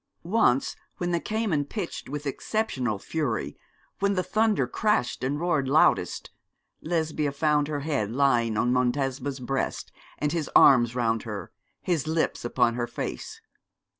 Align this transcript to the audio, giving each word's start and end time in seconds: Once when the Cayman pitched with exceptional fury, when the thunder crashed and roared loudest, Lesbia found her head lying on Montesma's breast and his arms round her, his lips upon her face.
Once 0.23 0.75
when 0.97 1.11
the 1.11 1.19
Cayman 1.19 1.63
pitched 1.63 2.09
with 2.09 2.25
exceptional 2.25 2.97
fury, 2.97 3.55
when 3.99 4.15
the 4.15 4.23
thunder 4.23 4.65
crashed 4.65 5.23
and 5.23 5.39
roared 5.39 5.67
loudest, 5.67 6.31
Lesbia 6.81 7.31
found 7.31 7.67
her 7.67 7.81
head 7.81 8.09
lying 8.11 8.57
on 8.57 8.73
Montesma's 8.73 9.39
breast 9.39 9.91
and 10.17 10.31
his 10.31 10.49
arms 10.55 10.95
round 10.95 11.21
her, 11.21 11.51
his 11.83 12.07
lips 12.07 12.43
upon 12.43 12.73
her 12.73 12.87
face. 12.87 13.41